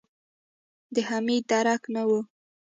[0.95, 2.09] د حميد درک نه و.